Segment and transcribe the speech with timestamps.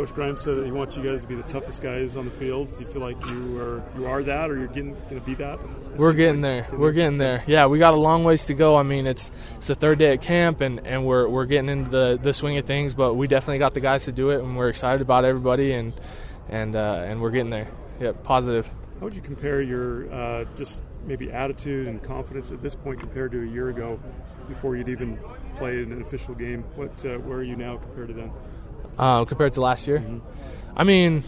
[0.00, 2.30] Coach Grimes said that he wants you guys to be the toughest guys on the
[2.30, 2.70] field.
[2.70, 5.34] Do you feel like you are you are that, or you're getting going to be
[5.34, 5.58] that?
[5.94, 6.66] We're getting there.
[6.72, 7.44] We're getting there.
[7.46, 8.76] Yeah, we got a long ways to go.
[8.76, 11.90] I mean, it's it's the third day at camp, and, and we're we're getting into
[11.90, 12.94] the, the swing of things.
[12.94, 15.92] But we definitely got the guys to do it, and we're excited about everybody, and
[16.48, 17.68] and uh, and we're getting there.
[18.00, 18.70] Yeah, positive.
[19.00, 23.32] How would you compare your uh, just maybe attitude and confidence at this point compared
[23.32, 24.00] to a year ago,
[24.48, 25.18] before you'd even
[25.58, 26.62] played in an official game?
[26.74, 28.32] What uh, where are you now compared to then?
[29.00, 30.18] Uh, compared to last year, mm-hmm.
[30.76, 31.24] I mean,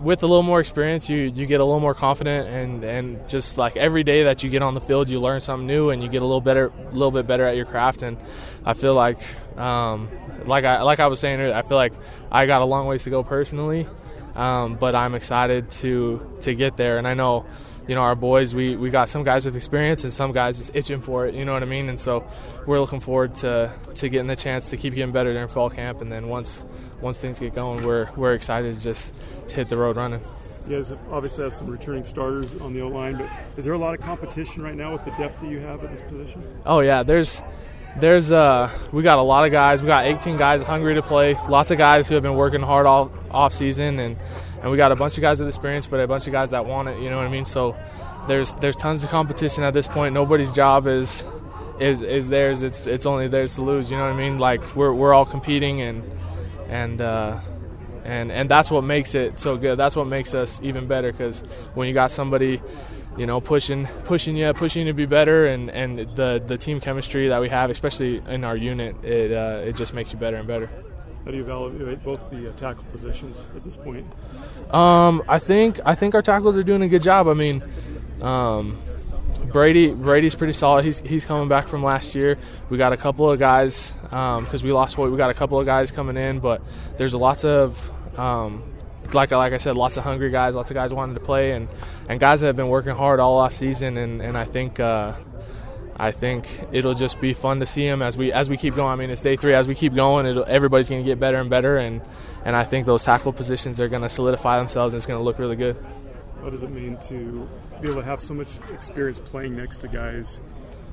[0.00, 3.58] with a little more experience, you you get a little more confident, and and just
[3.58, 6.08] like every day that you get on the field, you learn something new, and you
[6.08, 8.02] get a little better, a little bit better at your craft.
[8.02, 8.16] And
[8.64, 9.18] I feel like,
[9.58, 10.08] um,
[10.44, 11.92] like I like I was saying, earlier, I feel like
[12.30, 13.88] I got a long ways to go personally,
[14.36, 17.46] um, but I'm excited to to get there, and I know.
[17.88, 20.74] You know, our boys, we, we got some guys with experience and some guys just
[20.74, 21.88] itching for it, you know what I mean?
[21.88, 22.26] And so
[22.66, 26.00] we're looking forward to, to getting the chance to keep getting better during fall camp.
[26.00, 26.64] And then once
[27.00, 29.14] once things get going, we're we're excited to just
[29.46, 30.20] to hit the road running.
[30.68, 33.78] You guys obviously have some returning starters on the O line, but is there a
[33.78, 36.42] lot of competition right now with the depth that you have at this position?
[36.66, 37.40] Oh yeah, there's
[37.98, 39.82] there's uh we got a lot of guys.
[39.82, 41.34] We got 18 guys hungry to play.
[41.48, 44.16] Lots of guys who have been working hard all off season, and
[44.62, 46.66] and we got a bunch of guys with experience, but a bunch of guys that
[46.66, 46.98] want it.
[47.00, 47.44] You know what I mean?
[47.44, 47.76] So
[48.26, 50.14] there's there's tons of competition at this point.
[50.14, 51.24] Nobody's job is
[51.80, 52.62] is is theirs.
[52.62, 53.90] It's it's only theirs to lose.
[53.90, 54.38] You know what I mean?
[54.38, 56.02] Like we're we're all competing and
[56.68, 57.38] and uh,
[58.04, 59.78] and and that's what makes it so good.
[59.78, 61.42] That's what makes us even better because
[61.74, 62.60] when you got somebody,
[63.16, 66.80] you know, pushing pushing you, pushing you to be better, and and the the team
[66.80, 70.36] chemistry that we have, especially in our unit, it uh, it just makes you better
[70.36, 70.70] and better.
[71.24, 74.06] How do you evaluate both the uh, tackle positions at this point?
[74.70, 77.26] Um, I think I think our tackles are doing a good job.
[77.26, 77.64] I mean,
[78.22, 78.78] um,
[79.52, 80.84] Brady Brady's pretty solid.
[80.84, 82.38] He's he's coming back from last year.
[82.70, 85.10] We got a couple of guys because um, we lost weight.
[85.10, 86.62] We got a couple of guys coming in, but
[86.96, 88.62] there's lots of um,
[89.14, 91.68] like like I said, lots of hungry guys, lots of guys wanting to play, and,
[92.08, 93.96] and guys that have been working hard all off season.
[93.96, 95.14] And, and I think uh,
[95.98, 98.92] I think it'll just be fun to see them as we as we keep going.
[98.92, 99.54] I mean, it's day three.
[99.54, 102.02] As we keep going, everybody's going to get better and better, and
[102.44, 105.24] and I think those tackle positions are going to solidify themselves, and it's going to
[105.24, 105.76] look really good.
[106.40, 107.48] What does it mean to
[107.80, 110.38] be able to have so much experience playing next to guys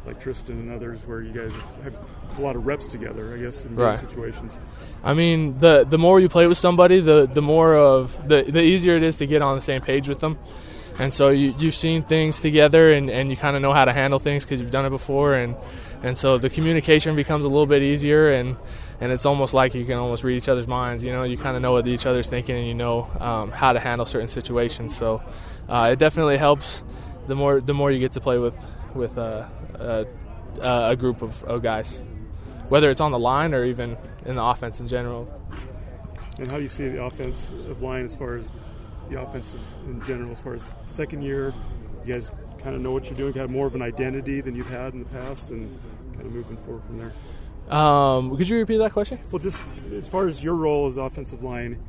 [0.05, 1.53] like Tristan and others, where you guys
[1.83, 1.95] have
[2.37, 3.97] a lot of reps together, I guess, in right.
[3.97, 4.53] situations.
[5.03, 8.61] I mean, the the more you play with somebody, the the more of the the
[8.61, 10.37] easier it is to get on the same page with them.
[10.99, 13.93] And so you you've seen things together, and, and you kind of know how to
[13.93, 15.55] handle things because you've done it before, and
[16.03, 18.57] and so the communication becomes a little bit easier, and
[19.01, 21.03] and it's almost like you can almost read each other's minds.
[21.03, 23.73] You know, you kind of know what each other's thinking, and you know um, how
[23.73, 24.95] to handle certain situations.
[24.95, 25.23] So
[25.67, 26.83] uh, it definitely helps
[27.27, 28.55] the more the more you get to play with
[28.95, 29.45] with uh,
[29.79, 30.05] uh,
[30.61, 32.01] a group of, of, guys,
[32.69, 35.27] whether it's on the line or even in the offense in general.
[36.37, 38.49] And how do you see the offensive line as far as
[39.09, 41.53] the offensive in general, as far as second year?
[42.05, 44.69] You guys kind of know what you're doing, have more of an identity than you've
[44.69, 45.79] had in the past, and
[46.13, 47.75] kind of moving forward from there.
[47.75, 49.19] Um, could you repeat that question?
[49.31, 51.79] Well, just as far as your role as offensive line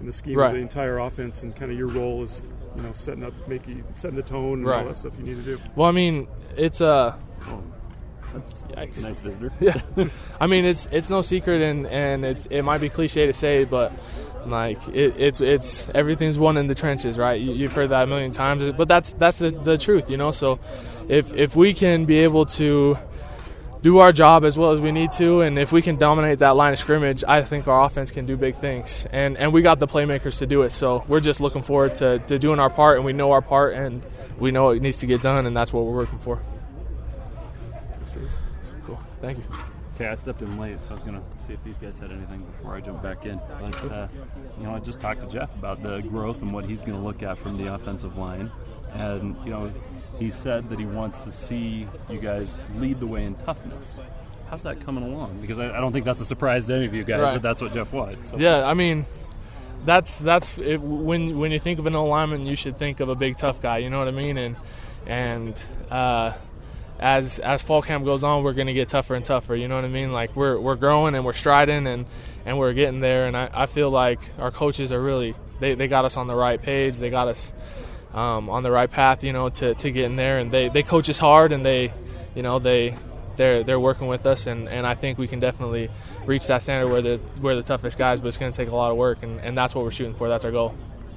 [0.00, 0.48] in the scheme right.
[0.48, 2.42] of the entire offense, and kind of your role as
[2.76, 4.82] you know, setting up, making, setting the tone, and right.
[4.82, 5.60] all that stuff you need to do.
[5.76, 6.86] Well, I mean, it's a.
[6.86, 7.62] Uh, oh,
[8.32, 8.98] that's Yikes.
[8.98, 9.52] a nice visitor.
[9.60, 10.08] yeah,
[10.40, 13.64] I mean, it's it's no secret, and and it's it might be cliche to say,
[13.64, 13.92] but
[14.46, 17.40] like it, it's it's everything's won in the trenches, right?
[17.40, 20.30] You, have heard that a million times, but that's that's the, the truth, you know.
[20.30, 20.58] So,
[21.08, 22.96] if if we can be able to
[23.82, 26.56] do our job as well as we need to, and if we can dominate that
[26.56, 29.06] line of scrimmage, I think our offense can do big things.
[29.10, 30.70] And and we got the playmakers to do it.
[30.70, 33.74] So we're just looking forward to, to doing our part, and we know our part,
[33.74, 34.02] and
[34.38, 36.40] we know it needs to get done, and that's what we're working for.
[38.86, 39.00] Cool.
[39.20, 39.44] Thank you.
[39.94, 42.10] Okay, I stepped in late, so I was going to see if these guys had
[42.10, 43.38] anything before I jump back in.
[43.60, 44.08] But, uh,
[44.58, 47.04] you know, I just talked to Jeff about the growth and what he's going to
[47.04, 48.50] look at from the offensive line.
[48.94, 49.72] And, you know,
[50.18, 54.00] he said that he wants to see you guys lead the way in toughness.
[54.48, 55.40] How's that coming along?
[55.40, 57.32] Because I, I don't think that's a surprise to any of you guys right.
[57.34, 58.30] that that's what Jeff wants.
[58.30, 58.36] So.
[58.36, 59.06] Yeah, I mean,
[59.84, 63.08] that's that's it, when when you think of an O lineman, you should think of
[63.08, 63.78] a big tough guy.
[63.78, 64.36] You know what I mean?
[64.36, 64.56] And
[65.06, 65.54] and
[65.90, 66.32] uh,
[66.98, 69.56] as as fall camp goes on, we're gonna get tougher and tougher.
[69.56, 70.12] You know what I mean?
[70.12, 72.06] Like we're we're growing and we're striding and
[72.44, 73.26] and we're getting there.
[73.26, 76.34] And I, I feel like our coaches are really they, they got us on the
[76.34, 76.98] right page.
[76.98, 77.52] They got us
[78.14, 80.38] um, on the right path, you know, to, to get in there.
[80.38, 81.92] And they, they coach us hard, and they,
[82.34, 82.96] you know, they
[83.36, 85.90] they're they're working with us, and, and I think we can definitely
[86.26, 88.20] reach that standard where the, we're the toughest guys.
[88.20, 90.14] But it's going to take a lot of work, and, and that's what we're shooting
[90.14, 90.28] for.
[90.28, 90.74] That's our goal.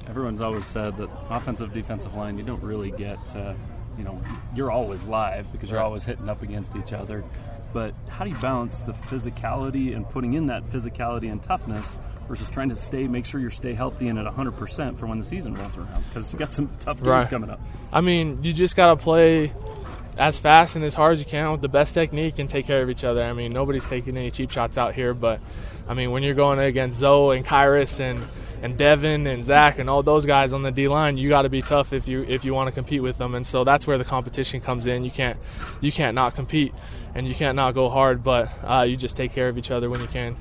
[0.07, 3.55] Everyone's always said that offensive defensive line, you don't really get, uh,
[3.97, 4.21] you know,
[4.55, 5.85] you're always live because you're right.
[5.85, 7.23] always hitting up against each other.
[7.73, 11.97] But how do you balance the physicality and putting in that physicality and toughness
[12.27, 15.25] versus trying to stay, make sure you stay healthy and at 100% for when the
[15.25, 16.03] season rolls around?
[16.09, 17.29] Because you got some tough games Right.
[17.29, 17.59] coming up.
[17.93, 19.51] I mean, you just got to play
[20.17, 22.81] as fast and as hard as you can with the best technique and take care
[22.81, 23.21] of each other.
[23.23, 25.39] I mean, nobody's taking any cheap shots out here, but
[25.87, 28.25] I mean, when you're going against Zoe and Khyiris and
[28.63, 31.49] and Devin and Zach and all those guys on the D line, you got to
[31.49, 33.35] be tough if you if you want to compete with them.
[33.35, 35.03] And so that's where the competition comes in.
[35.03, 35.37] You can't
[35.81, 36.73] you can't not compete
[37.13, 39.89] and you can't not go hard, but uh, you just take care of each other
[39.89, 40.35] when you can.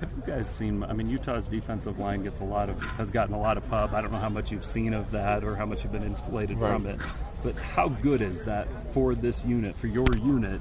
[0.00, 0.84] Have you guys seen?
[0.84, 3.94] I mean, Utah's defensive line gets a lot of has gotten a lot of pub.
[3.94, 6.56] I don't know how much you've seen of that or how much you've been insulated
[6.58, 6.72] Right.
[6.72, 6.98] from it.
[7.42, 10.60] But how good is that for this unit, for your unit,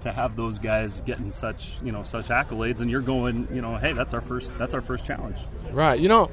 [0.00, 3.76] to have those guys getting such you know such accolades, and you're going, you know,
[3.76, 5.38] hey, that's our first that's our first challenge.
[5.72, 5.98] Right.
[5.98, 6.30] You know,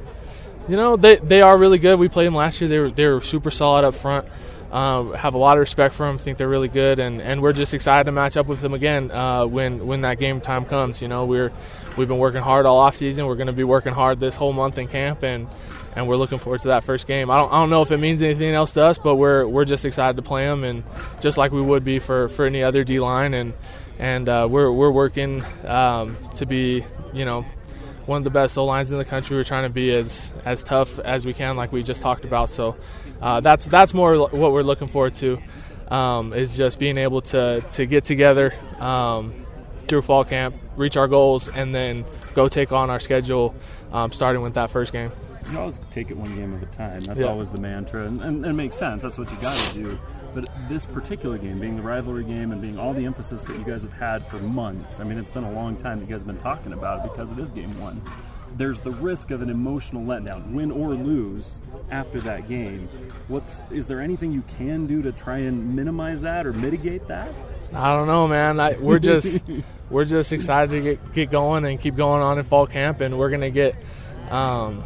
[0.72, 2.00] you know they, they are really good.
[2.00, 2.70] We played them last year.
[2.70, 4.26] They were they were super solid up front.
[4.72, 6.18] Um, have a lot of respect for them.
[6.18, 9.12] Think they're really good, and, and we're just excited to match up with them again
[9.12, 11.02] uh, when when that game time comes.
[11.02, 11.52] You know, we're
[11.98, 13.26] we've been working hard all off season.
[13.26, 15.50] We're going to be working hard this whole month in camp, and
[15.94, 17.30] and we're looking forward to that first game.
[17.30, 19.66] I don't I don't know if it means anything else to us, but we're we're
[19.66, 20.84] just excited to play them, and
[21.20, 23.54] just like we would be for, for any other D line, and
[24.00, 27.44] and uh, we're we're working um, to be you know
[28.06, 29.36] one of the best O lines in the country.
[29.36, 32.50] We're trying to be as as tough as we can, like we just talked about.
[32.50, 32.76] So
[33.22, 35.40] uh, that's that's more what we're looking forward to.
[35.90, 39.34] Um, is just being able to to get together um,
[39.88, 43.54] through fall camp, reach our goals, and then go take on our schedule,
[43.92, 45.12] um, starting with that first game.
[45.52, 47.02] You always take it one game at a time.
[47.02, 47.26] That's Yeah.
[47.28, 49.02] always the mantra, and, and, and it makes sense.
[49.02, 50.00] That's what you got to do.
[50.34, 53.66] But this particular game, being the rivalry game and being all the emphasis that you
[53.66, 56.22] guys have had for months, I mean, it's been a long time that you guys
[56.22, 58.02] have been talking about it because it is game one.
[58.58, 62.88] There's the risk of an emotional letdown, win or lose, after that game.
[63.28, 67.34] What's is there anything you can do to try and minimize that or mitigate that?
[67.74, 68.60] I don't know, man.
[68.60, 69.50] I, we're just
[69.90, 73.18] we're just excited to get get going and keep going on in fall camp, and
[73.18, 73.76] we're gonna get
[74.30, 74.84] um,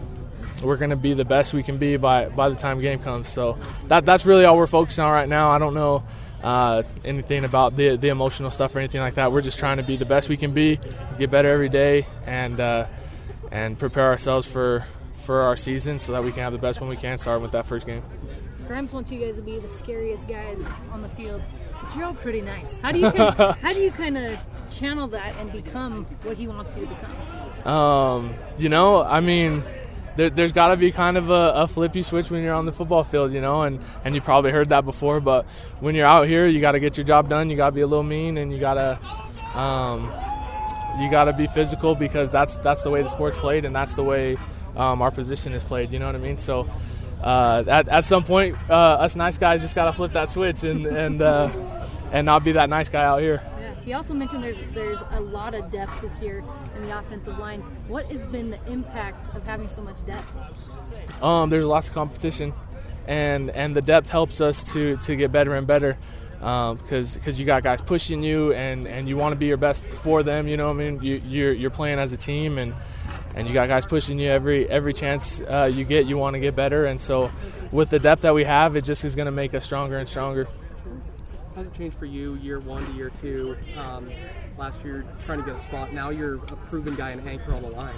[0.61, 3.29] we're gonna be the best we can be by by the time game comes.
[3.29, 3.57] So
[3.87, 5.49] that that's really all we're focusing on right now.
[5.51, 6.03] I don't know
[6.45, 9.31] uh, anything about the the emotional stuff or anything like that.
[9.31, 10.79] We're just trying to be the best we can be,
[11.17, 12.87] get better every day, and uh,
[13.51, 14.85] and prepare ourselves for
[15.25, 17.17] for our season so that we can have the best one we can.
[17.17, 18.03] Starting with that first game.
[18.67, 21.41] Grimes wants you guys to be the scariest guys on the field,
[21.81, 22.77] but you're all pretty nice.
[22.77, 24.39] How do you kind how do you kind of
[24.71, 27.67] channel that and become what he wants you to become?
[27.67, 29.63] Um, you know, I mean,
[30.15, 32.71] there, there's got to be kind of a, a flippy switch when you're on the
[32.71, 35.19] football field, you know, and, and you probably heard that before.
[35.19, 35.45] But
[35.79, 37.49] when you're out here, you got to get your job done.
[37.49, 40.11] You got to be a little mean, and you got to, um,
[40.99, 43.93] you got to be physical because that's that's the way the sport's played, and that's
[43.95, 44.37] the way
[44.75, 45.91] um, our position is played.
[45.91, 46.37] You know what I mean?
[46.37, 46.69] So.
[47.23, 50.63] Uh, at, at some point, uh, us nice guys just got to flip that switch
[50.63, 51.49] and and uh,
[52.11, 53.41] and not be that nice guy out here.
[53.85, 56.43] He also mentioned there's there's a lot of depth this year
[56.75, 57.61] in the offensive line.
[57.87, 60.27] What has been the impact of having so much depth?
[61.23, 62.51] um, there's lots of competition,
[63.07, 65.97] and and the depth helps us to to get better and better.
[66.39, 69.83] Because because you got guys pushing you and, and you want to be your best
[69.85, 70.47] for them.
[70.47, 71.01] You know what I mean.
[71.01, 72.73] You you're, you're playing as a team and
[73.35, 76.05] and you got guys pushing you every every chance uh, you get.
[76.07, 76.85] You want to get better.
[76.85, 77.31] And so
[77.71, 80.07] with the depth that we have, it just is going to make us stronger and
[80.09, 80.47] stronger.
[81.55, 83.55] How's it changed for you year one to year two?
[83.77, 84.11] Um,
[84.57, 85.93] last year, trying to get a spot.
[85.93, 87.95] Now you're a proven guy and anchor on the line.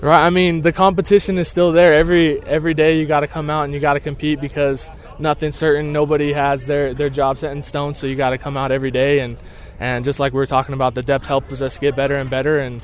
[0.00, 0.24] Right.
[0.24, 1.92] I mean, the competition is still there.
[1.92, 5.54] Every every day you got to come out and you got to compete because nothing's
[5.54, 5.92] certain.
[5.92, 7.94] Nobody has their their job set in stone.
[7.94, 9.36] So you got to come out every day and
[9.78, 12.58] and just like we were talking about, the depth helps us get better and better.
[12.58, 12.80] And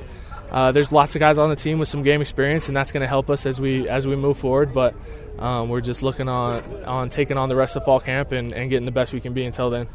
[0.51, 3.03] uh, there's lots of guys on the team with some game experience, and that's going
[3.03, 4.73] to help us as we as we move forward.
[4.73, 4.95] But
[5.39, 8.71] um, we're just looking on on taking on the rest of fall camp and, and
[8.71, 9.89] getting the best we can be until then.